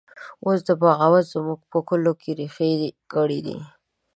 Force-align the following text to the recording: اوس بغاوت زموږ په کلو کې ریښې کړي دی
اوس 0.45 0.61
بغاوت 0.81 1.25
زموږ 1.33 1.59
په 1.71 1.79
کلو 1.89 2.11
کې 2.21 2.31
ریښې 2.39 2.71
کړي 3.13 3.39
دی 3.45 3.57